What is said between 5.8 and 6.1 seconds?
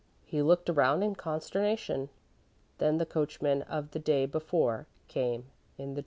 the door.